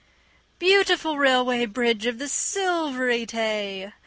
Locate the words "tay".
3.27-3.93